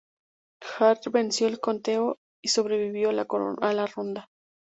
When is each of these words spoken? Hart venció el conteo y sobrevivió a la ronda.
Hart 0.65 1.11
venció 1.11 1.45
el 1.47 1.59
conteo 1.59 2.17
y 2.43 2.47
sobrevivió 2.47 3.11
a 3.11 3.13
la 3.13 3.85
ronda. 3.85 4.31